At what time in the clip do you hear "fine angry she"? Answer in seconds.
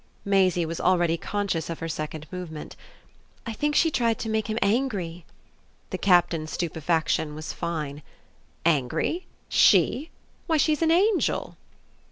7.53-10.09